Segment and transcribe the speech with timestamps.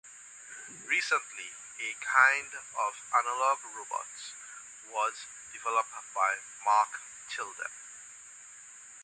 [0.89, 1.45] Recently
[1.79, 4.33] a kind of analog robots
[4.91, 5.13] was
[5.53, 6.89] developed by Mark
[7.29, 7.69] Tilden.